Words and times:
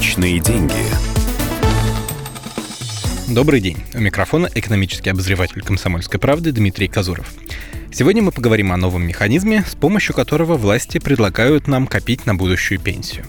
Личные 0.00 0.40
деньги. 0.40 0.72
Добрый 3.28 3.60
день. 3.60 3.76
У 3.92 3.98
микрофона 3.98 4.48
экономический 4.54 5.10
обозреватель 5.10 5.60
«Комсомольской 5.60 6.18
правды» 6.18 6.52
Дмитрий 6.52 6.88
Казуров. 6.88 7.30
Сегодня 7.92 8.22
мы 8.22 8.32
поговорим 8.32 8.72
о 8.72 8.78
новом 8.78 9.06
механизме, 9.06 9.62
с 9.68 9.74
помощью 9.74 10.14
которого 10.14 10.56
власти 10.56 10.96
предлагают 10.96 11.68
нам 11.68 11.86
копить 11.86 12.24
на 12.24 12.34
будущую 12.34 12.80
пенсию. 12.80 13.26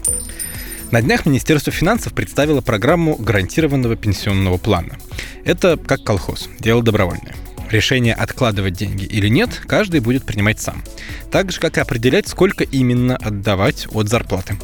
На 0.90 1.02
днях 1.02 1.26
Министерство 1.26 1.70
финансов 1.70 2.14
представило 2.14 2.62
программу 2.62 3.16
гарантированного 3.16 3.96
пенсионного 3.96 4.56
плана. 4.56 4.96
Это 5.44 5.76
как 5.76 6.02
колхоз, 6.04 6.48
дело 6.58 6.82
добровольное. 6.82 7.34
Решение 7.70 8.14
откладывать 8.14 8.72
деньги 8.72 9.04
или 9.04 9.28
нет 9.28 9.60
каждый 9.66 10.00
будет 10.00 10.24
принимать 10.24 10.58
сам. 10.58 10.82
Так 11.30 11.52
же, 11.52 11.60
как 11.60 11.76
и 11.76 11.82
определять, 11.82 12.28
сколько 12.28 12.64
именно 12.64 13.14
отдавать 13.16 13.86
от 13.92 14.08
зарплаты. 14.08 14.56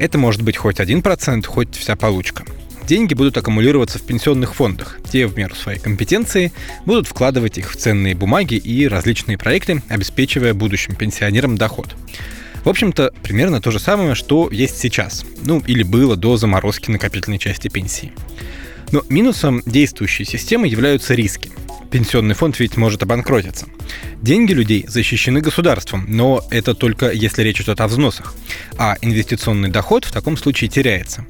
Это 0.00 0.16
может 0.16 0.40
быть 0.40 0.56
хоть 0.56 0.80
1%, 0.80 1.44
хоть 1.44 1.76
вся 1.76 1.94
получка. 1.94 2.44
Деньги 2.88 3.12
будут 3.12 3.36
аккумулироваться 3.36 3.98
в 3.98 4.02
пенсионных 4.02 4.54
фондах. 4.54 4.98
Те, 5.12 5.26
в 5.26 5.36
меру 5.36 5.54
своей 5.54 5.78
компетенции, 5.78 6.54
будут 6.86 7.06
вкладывать 7.06 7.58
их 7.58 7.70
в 7.70 7.76
ценные 7.76 8.14
бумаги 8.14 8.54
и 8.54 8.88
различные 8.88 9.36
проекты, 9.36 9.82
обеспечивая 9.90 10.54
будущим 10.54 10.94
пенсионерам 10.94 11.58
доход. 11.58 11.94
В 12.64 12.68
общем-то, 12.70 13.12
примерно 13.22 13.60
то 13.60 13.70
же 13.70 13.78
самое, 13.78 14.14
что 14.14 14.48
есть 14.50 14.78
сейчас. 14.78 15.26
Ну, 15.42 15.62
или 15.66 15.82
было 15.82 16.16
до 16.16 16.38
заморозки 16.38 16.90
накопительной 16.90 17.38
части 17.38 17.68
пенсии. 17.68 18.14
Но 18.92 19.02
минусом 19.10 19.62
действующей 19.66 20.24
системы 20.24 20.66
являются 20.66 21.12
риски. 21.12 21.50
Пенсионный 21.90 22.36
фонд 22.36 22.58
ведь 22.60 22.76
может 22.76 23.02
обанкротиться. 23.02 23.66
Деньги 24.22 24.52
людей 24.52 24.84
защищены 24.86 25.40
государством, 25.40 26.04
но 26.08 26.44
это 26.50 26.74
только 26.74 27.10
если 27.10 27.42
речь 27.42 27.60
идет 27.60 27.80
о 27.80 27.88
взносах. 27.88 28.34
А 28.78 28.96
инвестиционный 29.00 29.70
доход 29.70 30.04
в 30.04 30.12
таком 30.12 30.36
случае 30.36 30.70
теряется. 30.70 31.26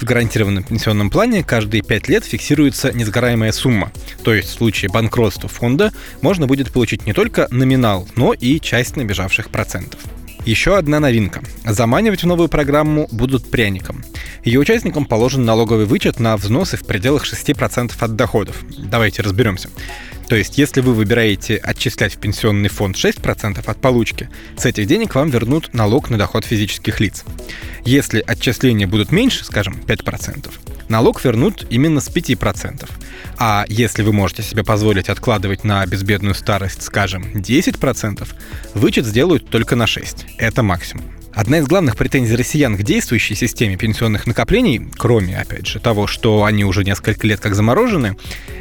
В 0.00 0.04
гарантированном 0.04 0.64
пенсионном 0.64 1.10
плане 1.10 1.44
каждые 1.44 1.82
5 1.82 2.08
лет 2.08 2.24
фиксируется 2.24 2.92
несгораемая 2.92 3.52
сумма. 3.52 3.92
То 4.24 4.34
есть 4.34 4.48
в 4.48 4.54
случае 4.54 4.90
банкротства 4.90 5.48
фонда 5.48 5.92
можно 6.22 6.46
будет 6.46 6.72
получить 6.72 7.06
не 7.06 7.12
только 7.12 7.46
номинал, 7.50 8.08
но 8.16 8.32
и 8.32 8.58
часть 8.58 8.96
набежавших 8.96 9.50
процентов. 9.50 10.00
Еще 10.46 10.78
одна 10.78 11.00
новинка. 11.00 11.42
Заманивать 11.64 12.22
в 12.22 12.26
новую 12.26 12.48
программу 12.48 13.08
будут 13.12 13.50
пряником. 13.50 14.02
Ее 14.42 14.58
участникам 14.58 15.04
положен 15.04 15.44
налоговый 15.44 15.84
вычет 15.84 16.18
на 16.18 16.36
взносы 16.36 16.78
в 16.78 16.86
пределах 16.86 17.30
6% 17.30 17.92
от 17.98 18.16
доходов. 18.16 18.56
Давайте 18.78 19.20
разберемся. 19.20 19.68
То 20.30 20.36
есть, 20.36 20.58
если 20.58 20.80
вы 20.80 20.94
выбираете 20.94 21.56
отчислять 21.56 22.14
в 22.14 22.18
пенсионный 22.18 22.68
фонд 22.68 22.94
6% 22.94 23.68
от 23.68 23.80
получки, 23.80 24.30
с 24.56 24.64
этих 24.64 24.86
денег 24.86 25.16
вам 25.16 25.28
вернут 25.28 25.74
налог 25.74 26.08
на 26.08 26.18
доход 26.18 26.44
физических 26.44 27.00
лиц. 27.00 27.24
Если 27.84 28.22
отчисления 28.24 28.86
будут 28.86 29.10
меньше, 29.10 29.44
скажем, 29.44 29.80
5%, 29.84 30.48
налог 30.88 31.24
вернут 31.24 31.66
именно 31.68 32.00
с 32.00 32.08
5%. 32.08 32.88
А 33.38 33.64
если 33.66 34.04
вы 34.04 34.12
можете 34.12 34.44
себе 34.44 34.62
позволить 34.62 35.08
откладывать 35.08 35.64
на 35.64 35.84
безбедную 35.84 36.36
старость, 36.36 36.82
скажем, 36.82 37.24
10%, 37.24 38.28
вычет 38.74 39.06
сделают 39.06 39.50
только 39.50 39.74
на 39.74 39.86
6%. 39.86 40.26
Это 40.38 40.62
максимум. 40.62 41.06
Одна 41.32 41.58
из 41.58 41.66
главных 41.66 41.96
претензий 41.96 42.34
россиян 42.34 42.76
к 42.76 42.82
действующей 42.82 43.36
системе 43.36 43.76
пенсионных 43.76 44.26
накоплений, 44.26 44.88
кроме, 44.96 45.38
опять 45.38 45.66
же, 45.66 45.78
того, 45.78 46.08
что 46.08 46.44
они 46.44 46.64
уже 46.64 46.84
несколько 46.84 47.24
лет 47.26 47.38
как 47.38 47.54
заморожены, 47.54 48.16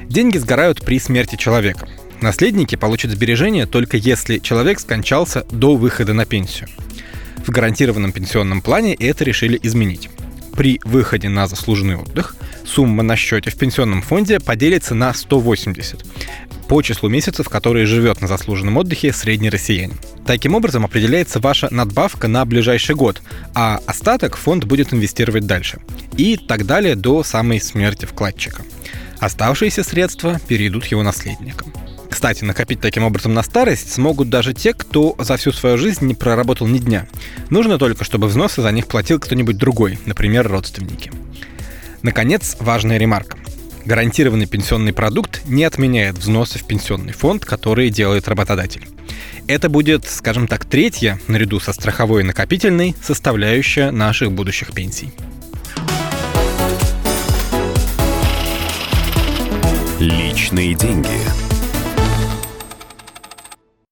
деньги 0.10 0.38
сгорают 0.38 0.84
при 0.84 1.00
смерти 1.00 1.36
человека. 1.36 1.88
Наследники 2.22 2.76
получат 2.76 3.12
сбережения 3.12 3.66
только 3.66 3.96
если 3.96 4.40
человек 4.40 4.80
скончался 4.80 5.46
до 5.52 5.78
выхода 5.78 6.14
на 6.14 6.26
пенсию. 6.26 6.68
В 7.46 7.50
гарантированном 7.50 8.12
пенсионном 8.12 8.62
плане 8.62 8.94
это 8.96 9.24
решили 9.24 9.58
изменить. 9.64 10.10
При 10.58 10.82
выходе 10.84 11.30
на 11.30 11.48
заслуженный 11.48 11.96
отдых 11.96 12.36
сумма 12.66 13.04
на 13.04 13.16
счете 13.16 13.50
в 13.50 13.56
пенсионном 13.56 14.02
фонде 14.02 14.42
поделится 14.42 14.94
на 14.94 15.14
180 15.14 16.04
по 16.70 16.84
числу 16.84 17.10
месяцев, 17.10 17.50
которые 17.50 17.88
живет 17.88 18.22
на 18.22 18.28
заслуженном 18.28 18.78
отдыхе 18.78 19.12
средний 19.12 19.50
россиянин. 19.50 19.98
Таким 20.26 20.54
образом 20.54 20.86
определяется 20.86 21.40
ваша 21.40 21.68
надбавка 21.74 22.28
на 22.28 22.46
ближайший 22.46 22.94
год, 22.94 23.24
а 23.56 23.82
остаток 23.88 24.38
фонд 24.38 24.66
будет 24.66 24.94
инвестировать 24.94 25.48
дальше. 25.48 25.80
И 26.16 26.38
так 26.38 26.68
далее 26.68 26.96
до 26.96 27.24
самой 27.24 27.60
смерти 27.60 28.06
вкладчика. 28.06 28.62
Оставшиеся 29.20 29.84
средства 29.84 30.40
перейдут 30.48 30.86
его 30.86 31.04
наследникам. 31.04 31.74
Кстати, 32.10 32.44
накопить 32.44 32.82
таким 32.82 33.04
образом 33.04 33.34
на 33.34 33.44
старость 33.44 33.94
смогут 33.94 34.30
даже 34.30 34.54
те, 34.54 34.74
кто 34.74 35.16
за 35.20 35.38
всю 35.38 35.52
свою 35.52 35.78
жизнь 35.78 36.06
не 36.06 36.16
проработал 36.16 36.68
ни 36.68 36.80
дня. 36.80 37.08
Нужно 37.50 37.78
только, 37.78 38.04
чтобы 38.04 38.28
взносы 38.28 38.62
за 38.62 38.72
них 38.72 38.88
платил 38.88 39.20
кто-нибудь 39.20 39.58
другой, 39.58 40.00
например, 40.06 40.48
родственники. 40.48 41.12
Наконец, 42.02 42.58
важная 42.60 42.98
ремарка. 42.98 43.38
Гарантированный 43.86 44.48
пенсионный 44.48 44.94
продукт 44.94 45.42
не 45.46 45.64
отменяет 45.64 46.18
взносы 46.18 46.60
в 46.60 46.66
пенсионный 46.66 47.14
фонд, 47.14 47.46
которые 47.46 47.90
делает 47.90 48.28
работодатель. 48.28 48.88
Это 49.48 49.70
будет, 49.70 50.08
скажем 50.08 50.48
так, 50.48 50.66
третья, 50.66 51.20
наряду 51.28 51.60
со 51.60 51.74
страховой 51.74 52.22
и 52.22 52.26
накопительной, 52.26 52.96
составляющая 53.02 53.92
наших 53.92 54.32
будущих 54.32 54.74
пенсий. 54.74 55.12
Личные 60.00 60.76
деньги. 60.76 61.49